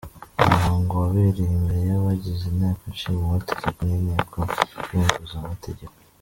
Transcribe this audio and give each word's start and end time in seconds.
Umuhango 0.41 0.91
wabereye 1.03 1.51
imbere 1.59 1.81
y'abagize 1.89 2.43
inteko 2.47 2.83
nshinga 2.93 3.23
amategeko 3.25 3.77
n'inteko 3.85 4.37
nkenguza 4.85 5.35
amateka. 5.41 5.83